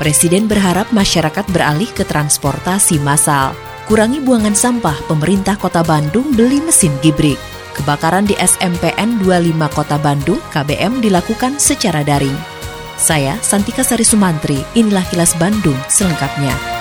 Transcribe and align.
Presiden 0.00 0.48
berharap 0.48 0.88
masyarakat 0.96 1.44
beralih 1.52 1.92
ke 1.92 2.08
transportasi 2.08 2.96
massal. 3.04 3.52
Kurangi 3.84 4.24
buangan 4.24 4.56
sampah, 4.56 4.96
pemerintah 5.04 5.60
Kota 5.60 5.84
Bandung 5.84 6.32
beli 6.32 6.56
mesin 6.64 6.96
gibrik. 7.04 7.36
Kebakaran 7.76 8.24
di 8.24 8.32
SMPN 8.40 9.20
25 9.20 9.60
Kota 9.68 10.00
Bandung, 10.00 10.40
KBM 10.56 11.04
dilakukan 11.04 11.60
secara 11.60 12.00
daring. 12.00 12.32
Saya, 12.96 13.36
Santika 13.44 13.84
Sari 13.84 14.08
Sumantri, 14.08 14.64
inilah 14.72 15.04
kilas 15.12 15.36
Bandung 15.36 15.76
selengkapnya. 15.92 16.79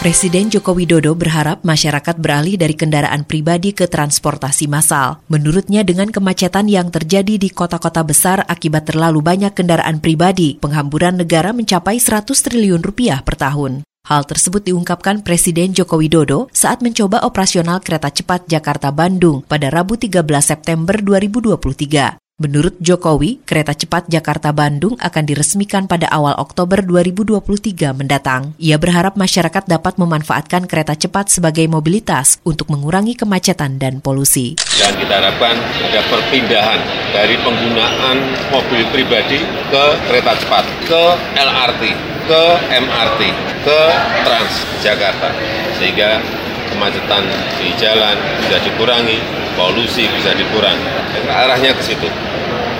Presiden 0.00 0.48
Joko 0.48 0.72
Widodo 0.72 1.12
berharap 1.12 1.60
masyarakat 1.60 2.16
beralih 2.16 2.56
dari 2.56 2.72
kendaraan 2.72 3.20
pribadi 3.28 3.76
ke 3.76 3.84
transportasi 3.84 4.64
massal. 4.64 5.20
Menurutnya 5.28 5.84
dengan 5.84 6.08
kemacetan 6.08 6.72
yang 6.72 6.88
terjadi 6.88 7.36
di 7.36 7.52
kota-kota 7.52 8.00
besar 8.00 8.48
akibat 8.48 8.88
terlalu 8.88 9.20
banyak 9.20 9.52
kendaraan 9.52 10.00
pribadi, 10.00 10.56
penghamburan 10.56 11.20
negara 11.20 11.52
mencapai 11.52 12.00
100 12.00 12.32
triliun 12.32 12.80
rupiah 12.80 13.20
per 13.20 13.36
tahun. 13.36 13.84
Hal 14.08 14.24
tersebut 14.24 14.64
diungkapkan 14.72 15.20
Presiden 15.20 15.76
Joko 15.76 16.00
Widodo 16.00 16.48
saat 16.48 16.80
mencoba 16.80 17.20
operasional 17.20 17.84
kereta 17.84 18.08
cepat 18.08 18.48
Jakarta-Bandung 18.48 19.44
pada 19.44 19.68
Rabu 19.68 20.00
13 20.00 20.24
September 20.40 20.96
2023. 20.96 22.16
Menurut 22.40 22.80
Jokowi, 22.80 23.44
kereta 23.44 23.76
cepat 23.76 24.08
Jakarta-Bandung 24.08 24.96
akan 24.96 25.24
diresmikan 25.28 25.84
pada 25.84 26.08
awal 26.08 26.32
Oktober 26.40 26.80
2023 26.80 27.92
mendatang. 27.92 28.56
Ia 28.56 28.80
berharap 28.80 29.12
masyarakat 29.12 29.68
dapat 29.68 30.00
memanfaatkan 30.00 30.64
kereta 30.64 30.96
cepat 30.96 31.28
sebagai 31.28 31.68
mobilitas 31.68 32.40
untuk 32.40 32.72
mengurangi 32.72 33.12
kemacetan 33.12 33.76
dan 33.76 34.00
polusi. 34.00 34.56
Dan 34.56 34.96
kita 34.96 35.20
harapkan 35.20 35.52
ada 35.84 36.00
perpindahan 36.08 36.80
dari 37.12 37.36
penggunaan 37.44 38.16
mobil 38.48 38.88
pribadi 38.88 39.44
ke 39.68 39.84
kereta 40.08 40.32
cepat, 40.40 40.64
ke 40.88 41.04
LRT, 41.36 41.82
ke 42.24 42.42
MRT, 42.72 43.20
ke 43.68 43.80
Transjakarta. 44.24 45.28
Sehingga 45.76 46.24
kemacetan 46.72 47.20
di 47.60 47.68
jalan 47.76 48.16
bisa 48.40 48.56
dikurangi, 48.64 49.20
polusi 49.60 50.08
bisa 50.08 50.32
dikurangi. 50.32 50.88
Arahnya 51.28 51.76
ke 51.76 51.84
situ 51.84 52.08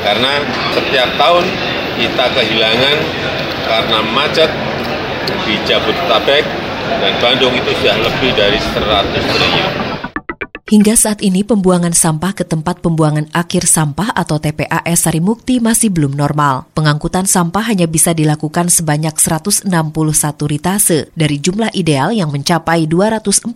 karena 0.01 0.41
setiap 0.73 1.11
tahun 1.21 1.45
kita 2.01 2.25
kehilangan 2.33 2.97
karena 3.69 3.99
macet 4.17 4.51
di 5.45 5.55
Jabodetabek 5.69 6.45
dan 7.01 7.13
Bandung 7.23 7.55
itu 7.55 7.71
sudah 7.81 7.97
lebih 8.01 8.33
dari 8.35 8.59
100 8.59 9.15
triliun. 9.15 9.91
Hingga 10.71 10.95
saat 10.95 11.19
ini 11.19 11.43
pembuangan 11.43 11.91
sampah 11.91 12.31
ke 12.31 12.47
tempat 12.47 12.79
pembuangan 12.79 13.27
akhir 13.35 13.67
sampah 13.67 14.15
atau 14.15 14.39
TPAS 14.39 15.03
Sarimukti 15.03 15.59
masih 15.59 15.91
belum 15.91 16.15
normal. 16.15 16.71
Pengangkutan 16.79 17.27
sampah 17.27 17.67
hanya 17.67 17.91
bisa 17.91 18.15
dilakukan 18.15 18.71
sebanyak 18.71 19.19
161 19.19 19.67
ritase 20.47 21.11
dari 21.19 21.43
jumlah 21.43 21.75
ideal 21.75 22.15
yang 22.15 22.31
mencapai 22.31 22.87
241 22.87 23.51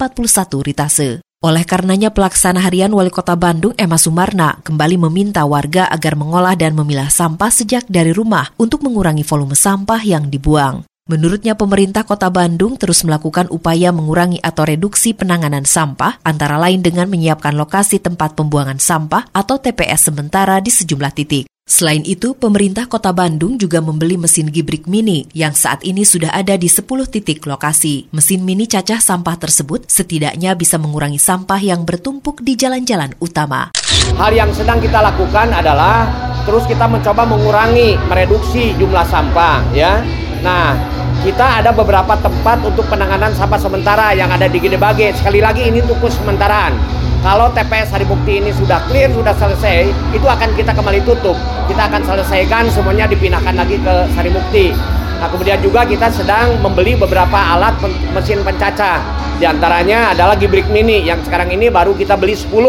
ritase. 0.67 1.23
Oleh 1.45 1.69
karenanya 1.69 2.09
pelaksana 2.09 2.57
harian 2.57 2.89
Wali 2.89 3.13
Kota 3.13 3.37
Bandung 3.37 3.77
Emma 3.77 4.01
Sumarna 4.01 4.65
kembali 4.65 4.97
meminta 4.97 5.45
warga 5.45 5.85
agar 5.93 6.17
mengolah 6.17 6.57
dan 6.57 6.73
memilah 6.73 7.13
sampah 7.13 7.53
sejak 7.53 7.85
dari 7.85 8.17
rumah 8.17 8.49
untuk 8.57 8.81
mengurangi 8.81 9.29
volume 9.29 9.53
sampah 9.53 10.01
yang 10.01 10.33
dibuang. 10.33 10.89
Menurutnya 11.05 11.53
pemerintah 11.53 12.09
kota 12.09 12.33
Bandung 12.33 12.81
terus 12.81 13.05
melakukan 13.05 13.53
upaya 13.53 13.93
mengurangi 13.93 14.41
atau 14.41 14.65
reduksi 14.65 15.13
penanganan 15.13 15.69
sampah, 15.69 16.17
antara 16.25 16.57
lain 16.57 16.81
dengan 16.81 17.13
menyiapkan 17.13 17.53
lokasi 17.53 18.01
tempat 18.01 18.33
pembuangan 18.33 18.81
sampah 18.81 19.29
atau 19.37 19.61
TPS 19.61 20.09
sementara 20.09 20.65
di 20.65 20.73
sejumlah 20.73 21.13
titik. 21.13 21.45
Selain 21.65 22.05
itu, 22.05 22.37
pemerintah 22.37 22.85
kota 22.85 23.09
Bandung 23.17 23.57
juga 23.57 23.81
membeli 23.81 24.21
mesin 24.21 24.53
gibrik 24.53 24.85
mini 24.85 25.25
yang 25.33 25.57
saat 25.57 25.81
ini 25.81 26.05
sudah 26.05 26.29
ada 26.29 26.61
di 26.61 26.69
10 26.69 26.85
titik 27.09 27.41
lokasi. 27.49 28.05
Mesin 28.13 28.45
mini 28.45 28.69
cacah 28.69 29.01
sampah 29.01 29.41
tersebut 29.41 29.89
setidaknya 29.89 30.53
bisa 30.61 30.77
mengurangi 30.77 31.17
sampah 31.17 31.57
yang 31.65 31.89
bertumpuk 31.89 32.45
di 32.45 32.53
jalan-jalan 32.53 33.17
utama. 33.17 33.73
Hal 34.21 34.37
yang 34.37 34.53
sedang 34.53 34.77
kita 34.77 35.01
lakukan 35.01 35.57
adalah 35.57 36.05
terus 36.45 36.69
kita 36.69 36.85
mencoba 36.85 37.25
mengurangi, 37.25 37.97
mereduksi 38.13 38.77
jumlah 38.77 39.09
sampah 39.09 39.65
ya. 39.73 40.05
Nah, 40.45 40.77
kita 41.25 41.65
ada 41.65 41.73
beberapa 41.73 42.13
tempat 42.21 42.61
untuk 42.61 42.85
penanganan 42.93 43.33
sampah 43.33 43.57
sementara 43.57 44.13
yang 44.13 44.29
ada 44.29 44.53
di 44.53 44.61
Gede 44.61 44.77
Bage. 44.77 45.17
Sekali 45.17 45.41
lagi 45.41 45.65
ini 45.65 45.81
untuk 45.81 46.13
sementaraan 46.13 46.77
kalau 47.25 47.49
TPS 47.57 47.89
Hari 47.89 48.05
Bukti 48.05 48.37
ini 48.37 48.53
sudah 48.53 48.85
clear, 48.85 49.09
sudah 49.09 49.33
selesai, 49.33 49.89
itu 50.13 50.27
akan 50.29 50.53
kita 50.53 50.77
kembali 50.77 51.01
tutup. 51.09 51.33
Kita 51.65 51.89
akan 51.89 52.05
selesaikan 52.05 52.69
semuanya 52.69 53.09
dipindahkan 53.09 53.57
lagi 53.57 53.81
ke 53.81 53.95
Sari 54.13 54.29
Bukti. 54.29 54.77
Nah, 55.17 55.33
kemudian 55.33 55.57
juga 55.65 55.89
kita 55.89 56.13
sedang 56.13 56.61
membeli 56.61 57.01
beberapa 57.01 57.33
alat 57.33 57.81
mesin 58.13 58.45
pencacah. 58.45 59.01
Di 59.41 59.49
antaranya 59.49 60.13
adalah 60.13 60.37
Gibrik 60.37 60.69
Mini 60.69 61.01
yang 61.01 61.25
sekarang 61.25 61.49
ini 61.49 61.73
baru 61.73 61.97
kita 61.97 62.13
beli 62.21 62.37
10 62.37 62.61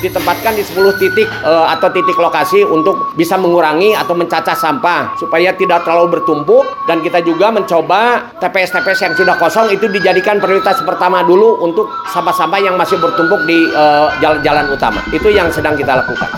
ditempatkan 0.00 0.52
di 0.56 0.62
10 0.64 1.00
titik 1.00 1.28
e, 1.28 1.52
atau 1.72 1.88
titik 1.92 2.16
lokasi 2.16 2.62
untuk 2.66 3.16
bisa 3.16 3.40
mengurangi 3.40 3.96
atau 3.96 4.12
mencacah 4.12 4.56
sampah 4.56 5.16
supaya 5.16 5.52
tidak 5.56 5.84
terlalu 5.84 6.20
bertumpuk 6.20 6.64
dan 6.84 7.00
kita 7.00 7.24
juga 7.24 7.48
mencoba 7.48 8.32
TPS-TPS 8.40 9.00
yang 9.08 9.14
sudah 9.16 9.34
kosong 9.40 9.72
itu 9.72 9.88
dijadikan 9.88 10.38
prioritas 10.42 10.80
pertama 10.84 11.24
dulu 11.24 11.64
untuk 11.64 11.88
sampah-sampah 12.12 12.60
yang 12.60 12.74
masih 12.76 13.00
bertumpuk 13.00 13.42
di 13.48 13.68
eh, 13.70 14.08
jalan-jalan 14.20 14.72
utama. 14.72 15.00
Itu 15.10 15.28
yang 15.32 15.48
sedang 15.50 15.74
kita 15.78 15.96
lakukan. 16.04 16.30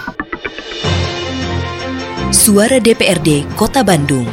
Suara 2.28 2.76
DPRD 2.80 3.48
Kota 3.56 3.80
Bandung. 3.80 4.28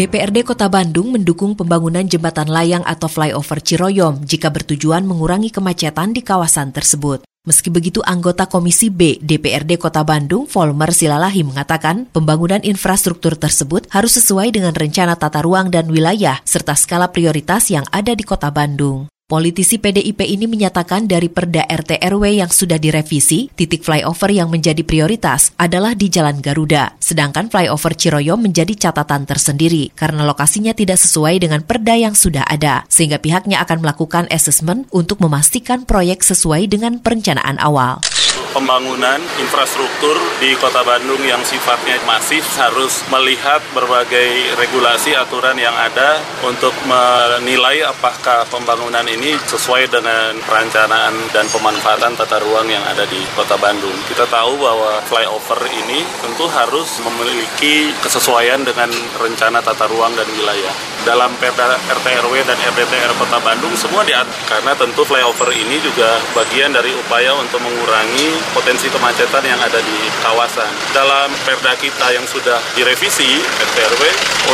DPRD 0.00 0.48
Kota 0.48 0.64
Bandung 0.72 1.12
mendukung 1.12 1.52
pembangunan 1.52 2.00
jembatan 2.00 2.48
layang 2.48 2.80
atau 2.88 3.04
flyover 3.04 3.60
Ciroyom 3.60 4.24
jika 4.24 4.48
bertujuan 4.48 5.04
mengurangi 5.04 5.52
kemacetan 5.52 6.16
di 6.16 6.24
kawasan 6.24 6.72
tersebut. 6.72 7.20
Meski 7.44 7.68
begitu, 7.68 8.00
anggota 8.08 8.48
Komisi 8.48 8.88
B 8.88 9.20
DPRD 9.20 9.76
Kota 9.76 10.00
Bandung, 10.00 10.48
Volmer 10.48 10.96
Silalahi 10.96 11.44
mengatakan 11.44 12.08
pembangunan 12.16 12.64
infrastruktur 12.64 13.36
tersebut 13.36 13.92
harus 13.92 14.16
sesuai 14.16 14.56
dengan 14.56 14.72
rencana 14.72 15.20
tata 15.20 15.44
ruang 15.44 15.68
dan 15.68 15.92
wilayah 15.92 16.40
serta 16.48 16.72
skala 16.80 17.12
prioritas 17.12 17.68
yang 17.68 17.84
ada 17.92 18.16
di 18.16 18.24
Kota 18.24 18.48
Bandung. 18.48 19.04
Politisi 19.30 19.78
PDIP 19.78 20.26
ini 20.26 20.50
menyatakan 20.50 21.06
dari 21.06 21.30
perda 21.30 21.62
RT 21.62 22.02
RW 22.02 22.42
yang 22.42 22.50
sudah 22.50 22.82
direvisi, 22.82 23.46
titik 23.54 23.86
flyover 23.86 24.26
yang 24.26 24.50
menjadi 24.50 24.82
prioritas 24.82 25.54
adalah 25.54 25.94
di 25.94 26.10
Jalan 26.10 26.42
Garuda. 26.42 26.98
Sedangkan 26.98 27.46
flyover 27.46 27.94
Ciroyom 27.94 28.42
menjadi 28.42 28.90
catatan 28.90 29.30
tersendiri 29.30 29.94
karena 29.94 30.26
lokasinya 30.26 30.74
tidak 30.74 30.98
sesuai 30.98 31.46
dengan 31.46 31.62
perda 31.62 31.94
yang 31.94 32.18
sudah 32.18 32.42
ada. 32.42 32.82
Sehingga 32.90 33.22
pihaknya 33.22 33.62
akan 33.62 33.86
melakukan 33.86 34.26
asesmen 34.34 34.90
untuk 34.90 35.22
memastikan 35.22 35.86
proyek 35.86 36.26
sesuai 36.26 36.66
dengan 36.66 36.98
perencanaan 36.98 37.62
awal 37.62 38.02
pembangunan 38.50 39.22
infrastruktur 39.38 40.18
di 40.42 40.58
Kota 40.58 40.82
Bandung 40.82 41.22
yang 41.22 41.42
sifatnya 41.46 42.02
masif 42.02 42.42
harus 42.58 43.06
melihat 43.06 43.62
berbagai 43.70 44.58
regulasi 44.58 45.14
aturan 45.14 45.54
yang 45.54 45.74
ada 45.74 46.18
untuk 46.42 46.74
menilai 46.86 47.86
apakah 47.86 48.42
pembangunan 48.50 49.06
ini 49.06 49.19
sesuai 49.28 49.92
dengan 49.92 50.32
perencanaan 50.48 51.12
dan 51.36 51.44
pemanfaatan 51.52 52.16
tata 52.16 52.40
ruang 52.40 52.64
yang 52.72 52.80
ada 52.88 53.04
di 53.04 53.20
Kota 53.36 53.60
Bandung. 53.60 53.92
Kita 54.08 54.24
tahu 54.24 54.56
bahwa 54.56 54.96
flyover 55.04 55.60
ini 55.68 56.00
tentu 56.24 56.48
harus 56.48 56.88
memiliki 57.04 57.92
kesesuaian 58.00 58.64
dengan 58.64 58.88
rencana 59.20 59.60
tata 59.60 59.84
ruang 59.92 60.16
dan 60.16 60.24
wilayah. 60.40 60.72
Dalam 61.04 61.32
Perda 61.36 61.76
RT 61.76 62.06
RW 62.24 62.34
dan 62.48 62.56
RDTR 62.60 63.12
Kota 63.20 63.40
Bandung 63.44 63.72
semua 63.76 64.04
diatur 64.08 64.32
karena 64.48 64.72
tentu 64.72 65.04
flyover 65.04 65.52
ini 65.52 65.76
juga 65.84 66.16
bagian 66.32 66.72
dari 66.72 66.92
upaya 66.96 67.36
untuk 67.36 67.60
mengurangi 67.60 68.40
potensi 68.56 68.88
kemacetan 68.88 69.44
yang 69.44 69.60
ada 69.60 69.80
di 69.84 69.98
kawasan. 70.24 70.72
Dalam 70.96 71.28
perda 71.44 71.76
kita 71.76 72.16
yang 72.16 72.24
sudah 72.24 72.56
direvisi 72.72 73.36
RTRW 73.36 74.02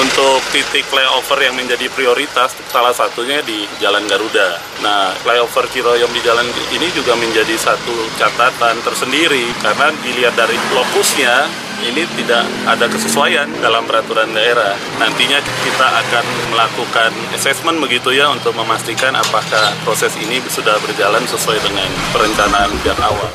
untuk 0.03 0.43
titik 0.51 0.83
flyover 0.91 1.39
yang 1.39 1.55
menjadi 1.55 1.87
prioritas 1.95 2.59
salah 2.67 2.95
satunya 2.95 3.39
di 3.47 3.63
Jalan 3.79 4.07
Garuda. 4.11 4.56
Nah, 4.85 5.13
flyover 5.25 5.65
Ciroyom 5.73 6.11
di 6.13 6.21
jalan 6.21 6.47
ini 6.73 6.89
juga 6.93 7.17
menjadi 7.17 7.57
satu 7.57 7.95
catatan 8.21 8.79
tersendiri 8.85 9.49
karena 9.65 9.91
dilihat 10.05 10.37
dari 10.37 10.57
lokusnya 10.73 11.49
ini 11.85 12.09
tidak 12.17 12.45
ada 12.65 12.89
kesesuaian 12.89 13.49
dalam 13.61 13.85
peraturan 13.85 14.33
daerah. 14.33 14.73
Nantinya 14.97 15.41
kita 15.41 15.87
akan 16.07 16.25
melakukan 16.53 17.13
assessment 17.37 17.79
begitu 17.83 18.17
ya 18.17 18.33
untuk 18.33 18.57
memastikan 18.57 19.13
apakah 19.13 19.77
proses 19.85 20.17
ini 20.17 20.41
sudah 20.49 20.81
berjalan 20.81 21.25
sesuai 21.29 21.61
dengan 21.61 21.89
perencanaan 22.17 22.71
pihak 22.81 23.01
awal. 23.05 23.31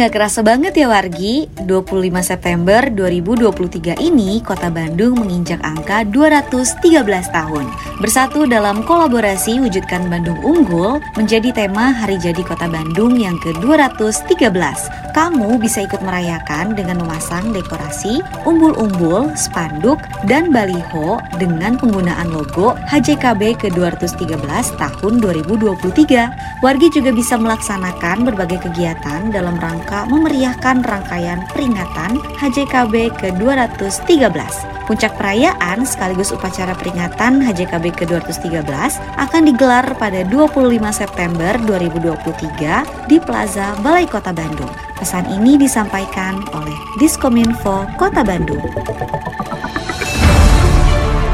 Nggak 0.00 0.16
kerasa 0.16 0.40
banget 0.40 0.80
ya 0.80 0.88
Wargi. 0.88 1.44
25 1.68 2.24
September 2.24 2.88
2023 2.88 4.00
ini, 4.00 4.40
Kota 4.40 4.72
Bandung 4.72 5.20
menginjak 5.20 5.60
angka 5.60 6.08
213 6.08 7.04
tahun. 7.28 7.68
Bersatu 8.00 8.48
dalam 8.48 8.80
kolaborasi 8.80 9.60
Wujudkan 9.60 10.08
Bandung 10.08 10.40
Unggul 10.40 11.04
menjadi 11.20 11.52
tema 11.52 11.92
Hari 11.92 12.16
Jadi 12.16 12.40
Kota 12.40 12.64
Bandung 12.64 13.20
yang 13.20 13.36
ke-213. 13.44 15.12
Kamu 15.12 15.60
bisa 15.60 15.84
ikut 15.84 16.00
merayakan 16.00 16.72
dengan 16.72 17.04
memasang 17.04 17.52
dekorasi, 17.52 18.24
umbul-umbul, 18.48 19.28
spanduk, 19.36 20.00
dan 20.24 20.48
baliho 20.48 21.20
dengan 21.36 21.76
penggunaan 21.76 22.32
logo 22.32 22.72
HJKB 22.88 23.68
ke-213 23.68 24.64
tahun 24.80 25.12
2023. 25.20 26.64
Wargi 26.64 26.88
juga 26.88 27.10
bisa 27.12 27.36
melaksanakan 27.36 28.24
berbagai 28.24 28.64
kegiatan 28.64 29.28
dalam 29.28 29.50
dalam 29.50 29.66
rangka 29.90 30.06
memeriahkan 30.06 30.76
rangkaian 30.86 31.42
peringatan 31.50 32.22
HJKB 32.38 33.10
ke-213. 33.18 34.30
Puncak 34.86 35.18
perayaan 35.18 35.82
sekaligus 35.82 36.30
upacara 36.30 36.78
peringatan 36.78 37.42
HJKB 37.42 37.98
ke-213 37.98 38.70
akan 39.18 39.42
digelar 39.42 39.82
pada 39.98 40.22
25 40.30 40.78
September 40.94 41.58
2023 41.66 43.10
di 43.10 43.18
Plaza 43.18 43.74
Balai 43.82 44.06
Kota 44.06 44.30
Bandung. 44.30 44.70
Pesan 44.94 45.26
ini 45.26 45.58
disampaikan 45.58 46.38
oleh 46.54 46.78
Diskominfo 47.02 47.90
Kota 47.98 48.22
Bandung. 48.22 48.62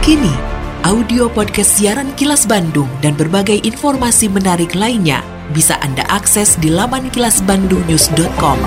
Kini, 0.00 0.32
audio 0.80 1.28
podcast 1.28 1.76
siaran 1.76 2.08
Kilas 2.16 2.48
Bandung 2.48 2.88
dan 3.04 3.12
berbagai 3.20 3.60
informasi 3.68 4.32
menarik 4.32 4.72
lainnya 4.72 5.35
bisa 5.54 5.78
Anda 5.84 6.02
akses 6.10 6.58
di 6.58 6.72
laman 6.72 7.12
kilasbandungnews.com. 7.14 8.58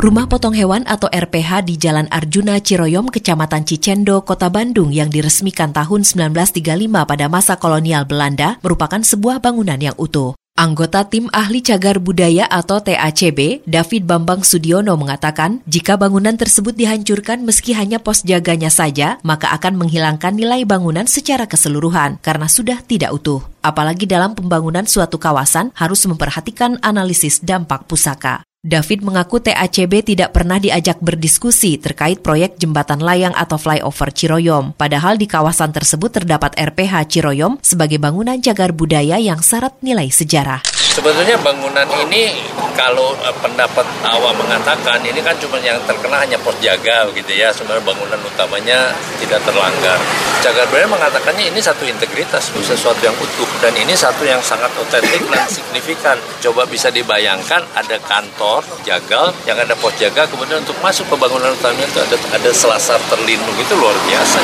Rumah 0.00 0.32
potong 0.32 0.56
hewan 0.56 0.88
atau 0.88 1.12
RPH 1.12 1.68
di 1.68 1.76
Jalan 1.76 2.08
Arjuna 2.08 2.56
Ciroyom, 2.56 3.12
Kecamatan 3.12 3.68
Cicendo, 3.68 4.24
Kota 4.24 4.48
Bandung 4.48 4.96
yang 4.96 5.12
diresmikan 5.12 5.76
tahun 5.76 6.08
1935 6.08 6.64
pada 7.04 7.28
masa 7.28 7.60
kolonial 7.60 8.08
Belanda 8.08 8.56
merupakan 8.64 9.04
sebuah 9.04 9.44
bangunan 9.44 9.76
yang 9.76 9.92
utuh. 10.00 10.39
Anggota 10.60 11.08
Tim 11.08 11.32
Ahli 11.32 11.64
Cagar 11.64 11.96
Budaya 12.04 12.44
atau 12.44 12.84
TACB, 12.84 13.64
David 13.64 14.04
Bambang 14.04 14.44
Sudiono 14.44 14.92
mengatakan, 15.00 15.64
jika 15.64 15.96
bangunan 15.96 16.36
tersebut 16.36 16.76
dihancurkan 16.76 17.40
meski 17.48 17.72
hanya 17.72 17.96
pos 17.96 18.20
jaganya 18.28 18.68
saja, 18.68 19.16
maka 19.24 19.56
akan 19.56 19.80
menghilangkan 19.80 20.36
nilai 20.36 20.68
bangunan 20.68 21.08
secara 21.08 21.48
keseluruhan 21.48 22.20
karena 22.20 22.44
sudah 22.44 22.76
tidak 22.84 23.08
utuh. 23.16 23.40
Apalagi 23.64 24.04
dalam 24.04 24.36
pembangunan 24.36 24.84
suatu 24.84 25.16
kawasan 25.16 25.72
harus 25.72 26.04
memperhatikan 26.04 26.76
analisis 26.84 27.40
dampak 27.40 27.88
pusaka. 27.88 28.44
David 28.60 29.00
mengaku 29.00 29.40
TACB 29.40 30.04
tidak 30.04 30.36
pernah 30.36 30.60
diajak 30.60 31.00
berdiskusi 31.00 31.80
terkait 31.80 32.20
proyek 32.20 32.60
jembatan 32.60 33.00
layang 33.00 33.32
atau 33.32 33.56
flyover 33.56 34.12
Ciroyom. 34.12 34.76
Padahal 34.76 35.16
di 35.16 35.24
kawasan 35.24 35.72
tersebut 35.72 36.20
terdapat 36.20 36.52
RPH 36.60 37.08
Ciroyom 37.08 37.56
sebagai 37.64 37.96
bangunan 37.96 38.36
cagar 38.36 38.76
budaya 38.76 39.16
yang 39.16 39.40
syarat 39.40 39.80
nilai 39.80 40.12
sejarah. 40.12 40.60
Sebetulnya 40.90 41.38
bangunan 41.40 41.86
ini 42.02 42.34
kalau 42.74 43.14
uh, 43.22 43.36
pendapat 43.38 43.86
awam 44.02 44.34
mengatakan 44.42 44.98
ini 45.06 45.22
kan 45.22 45.38
cuma 45.38 45.56
yang 45.62 45.78
terkena 45.86 46.18
hanya 46.18 46.34
pos 46.42 46.58
jaga 46.58 47.06
begitu 47.06 47.38
ya. 47.38 47.54
Sebenarnya 47.54 47.86
bangunan 47.86 48.18
utamanya 48.26 48.90
tidak 49.22 49.38
terlanggar. 49.46 49.96
Cagar 50.42 50.66
budaya 50.66 50.90
mengatakannya 50.90 51.54
ini 51.54 51.62
satu 51.62 51.86
integritas, 51.86 52.50
sesuatu 52.50 52.98
yang 53.06 53.14
utuh 53.22 53.46
dan 53.62 53.70
ini 53.78 53.94
satu 53.94 54.26
yang 54.26 54.42
sangat 54.42 54.68
otentik 54.82 55.22
dan 55.30 55.46
signifikan. 55.46 56.18
Coba 56.42 56.66
bisa 56.66 56.90
dibayangkan 56.90 57.62
ada 57.78 57.96
kantor 58.02 58.49
jagal 58.82 59.30
yang 59.46 59.58
ada 59.58 59.74
pos 59.78 59.94
jaga 60.00 60.26
kemudian 60.26 60.64
untuk 60.64 60.74
masuk 60.82 61.06
ke 61.06 61.14
bangunan 61.14 61.54
utamanya 61.54 61.86
itu 61.86 62.00
ada 62.00 62.16
ada 62.34 62.50
selasar 62.50 62.98
terlindung 63.06 63.56
itu 63.58 63.74
luar 63.78 63.94
biasa. 64.08 64.38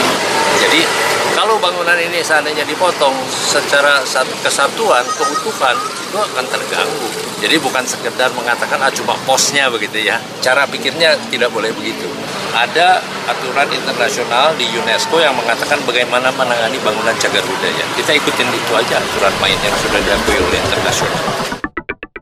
Jadi 0.62 0.80
kalau 1.36 1.60
bangunan 1.60 1.98
ini 2.00 2.24
seandainya 2.24 2.64
dipotong 2.64 3.12
secara 3.28 4.00
satu 4.08 4.32
kesatuan, 4.40 5.04
keutuhan, 5.20 5.76
itu 5.76 6.16
akan 6.16 6.44
terganggu. 6.48 7.08
Jadi 7.44 7.60
bukan 7.60 7.84
sekedar 7.84 8.32
mengatakan 8.32 8.80
ah 8.80 8.88
cuma 8.88 9.12
posnya 9.28 9.68
begitu 9.68 10.00
ya. 10.00 10.16
Cara 10.40 10.64
pikirnya 10.64 11.12
tidak 11.28 11.52
boleh 11.52 11.68
begitu. 11.76 12.08
Ada 12.56 13.04
aturan 13.28 13.68
internasional 13.68 14.56
di 14.56 14.64
UNESCO 14.80 15.20
yang 15.20 15.36
mengatakan 15.36 15.76
bagaimana 15.84 16.32
menangani 16.32 16.80
bangunan 16.80 17.12
cagar 17.20 17.44
budaya. 17.44 17.84
Kita 18.00 18.16
ikutin 18.16 18.48
itu 18.48 18.72
aja 18.72 18.96
aturan 18.96 19.34
main 19.36 19.58
yang 19.60 19.76
sudah 19.76 20.00
diakui 20.00 20.40
oleh 20.40 20.60
internasional. 20.64 21.55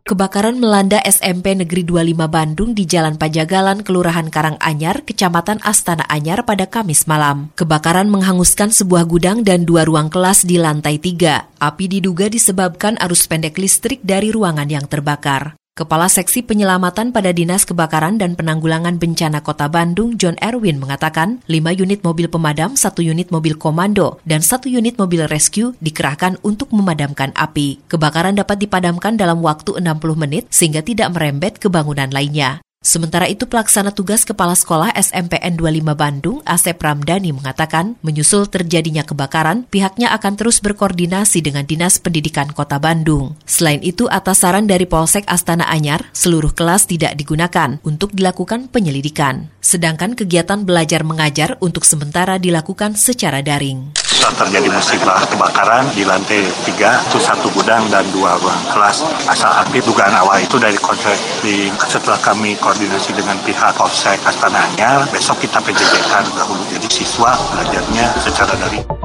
Kebakaran 0.04 0.60
melanda 0.60 1.00
SMP 1.00 1.56
Negeri 1.56 1.80
25 1.80 2.28
Bandung 2.28 2.76
di 2.76 2.84
Jalan 2.84 3.16
Pajagalan, 3.16 3.80
Kelurahan 3.80 4.28
Karanganyar, 4.28 5.00
Kecamatan 5.00 5.64
Astana 5.64 6.04
Anyar 6.12 6.44
pada 6.44 6.68
Kamis 6.68 7.08
malam. 7.08 7.48
Kebakaran 7.56 8.12
menghanguskan 8.12 8.68
sebuah 8.68 9.08
gudang 9.08 9.48
dan 9.48 9.64
dua 9.64 9.88
ruang 9.88 10.12
kelas 10.12 10.44
di 10.44 10.60
lantai 10.60 11.00
tiga. 11.00 11.48
Api 11.56 11.88
diduga 11.88 12.28
disebabkan 12.28 13.00
arus 13.00 13.24
pendek 13.24 13.56
listrik 13.56 14.04
dari 14.04 14.28
ruangan 14.28 14.68
yang 14.68 14.84
terbakar. 14.84 15.56
Kepala 15.74 16.06
Seksi 16.06 16.46
Penyelamatan 16.46 17.10
pada 17.10 17.34
Dinas 17.34 17.66
Kebakaran 17.66 18.14
dan 18.14 18.38
Penanggulangan 18.38 18.94
Bencana 18.94 19.42
Kota 19.42 19.66
Bandung, 19.66 20.14
John 20.14 20.38
Erwin, 20.38 20.78
mengatakan 20.78 21.42
lima 21.50 21.74
unit 21.74 21.98
mobil 22.06 22.30
pemadam, 22.30 22.78
satu 22.78 23.02
unit 23.02 23.34
mobil 23.34 23.58
komando, 23.58 24.22
dan 24.22 24.38
satu 24.38 24.70
unit 24.70 24.94
mobil 25.02 25.26
rescue 25.26 25.74
dikerahkan 25.82 26.38
untuk 26.46 26.70
memadamkan 26.70 27.34
api. 27.34 27.82
Kebakaran 27.90 28.38
dapat 28.38 28.62
dipadamkan 28.62 29.18
dalam 29.18 29.42
waktu 29.42 29.82
60 29.82 30.14
menit 30.14 30.46
sehingga 30.46 30.78
tidak 30.78 31.10
merembet 31.10 31.58
ke 31.58 31.66
bangunan 31.66 32.06
lainnya. 32.06 32.63
Sementara 32.84 33.24
itu 33.32 33.48
pelaksana 33.48 33.96
tugas 33.96 34.28
Kepala 34.28 34.52
Sekolah 34.52 34.92
SMPN 34.92 35.56
25 35.56 35.96
Bandung, 35.96 36.44
Asep 36.44 36.76
Ramdhani 36.76 37.32
mengatakan, 37.32 37.96
menyusul 38.04 38.44
terjadinya 38.44 39.00
kebakaran, 39.00 39.64
pihaknya 39.72 40.12
akan 40.12 40.36
terus 40.36 40.60
berkoordinasi 40.60 41.40
dengan 41.40 41.64
Dinas 41.64 41.96
Pendidikan 41.96 42.52
Kota 42.52 42.76
Bandung. 42.76 43.40
Selain 43.48 43.80
itu, 43.80 44.04
atas 44.12 44.44
saran 44.44 44.68
dari 44.68 44.84
Polsek 44.84 45.24
Astana 45.32 45.64
Anyar, 45.64 46.04
seluruh 46.12 46.52
kelas 46.52 46.84
tidak 46.84 47.16
digunakan 47.16 47.80
untuk 47.88 48.12
dilakukan 48.12 48.68
penyelidikan. 48.68 49.48
Sedangkan 49.64 50.12
kegiatan 50.12 50.68
belajar 50.68 51.08
mengajar 51.08 51.56
untuk 51.64 51.88
sementara 51.88 52.36
dilakukan 52.36 53.00
secara 53.00 53.40
daring 53.40 54.03
terjadi 54.32 54.72
musibah 54.72 55.20
kebakaran 55.28 55.84
di 55.92 56.08
lantai 56.08 56.48
tiga 56.64 56.96
itu 57.04 57.20
satu 57.20 57.52
gudang 57.52 57.84
dan 57.92 58.06
dua 58.16 58.40
ruang 58.40 58.62
kelas. 58.72 59.04
Asal 59.28 59.52
api 59.52 59.84
dugaan 59.84 60.16
awal 60.16 60.40
itu 60.40 60.56
dari 60.56 60.80
konsleting 60.80 61.76
setelah 61.84 62.16
kami 62.24 62.56
koordinasi 62.56 63.12
dengan 63.12 63.36
pihak 63.44 63.76
Polsek 63.76 64.16
Astana 64.24 64.64
besok 65.12 65.44
kita 65.44 65.60
penjajakan 65.60 66.24
dahulu. 66.32 66.64
Jadi 66.72 66.88
siswa 66.88 67.36
belajarnya 67.52 68.16
secara 68.22 68.56
dari 68.56 69.03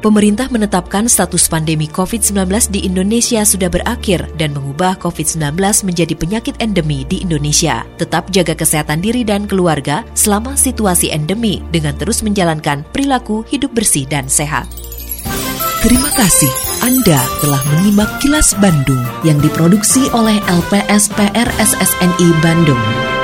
Pemerintah 0.00 0.48
menetapkan 0.48 1.12
status 1.12 1.44
pandemi 1.52 1.84
COVID-19 1.84 2.72
di 2.72 2.88
Indonesia 2.88 3.44
sudah 3.44 3.68
berakhir 3.68 4.24
dan 4.40 4.56
mengubah 4.56 4.96
COVID-19 4.96 5.60
menjadi 5.60 6.14
penyakit 6.16 6.56
endemi 6.56 7.04
di 7.04 7.20
Indonesia. 7.20 7.84
Tetap 8.00 8.32
jaga 8.32 8.56
kesehatan 8.56 9.04
diri 9.04 9.28
dan 9.28 9.44
keluarga 9.44 10.00
selama 10.16 10.56
situasi 10.56 11.12
endemi 11.12 11.60
dengan 11.68 11.92
terus 12.00 12.24
menjalankan 12.24 12.80
perilaku 12.96 13.44
hidup 13.52 13.76
bersih 13.76 14.08
dan 14.08 14.24
sehat. 14.24 14.64
Terima 15.84 16.08
kasih 16.16 16.52
Anda 16.80 17.20
telah 17.44 17.60
menyimak 17.68 18.24
kilas 18.24 18.56
Bandung 18.56 19.04
yang 19.20 19.36
diproduksi 19.44 20.08
oleh 20.16 20.40
LPSPR 20.48 21.48
SSNI 21.60 22.28
Bandung. 22.40 23.19